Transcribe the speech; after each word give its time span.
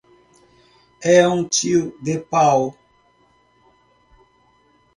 É 1.15 1.27
um 1.27 1.47
tio 1.47 1.95
de 2.01 2.17
pau. 2.17 2.75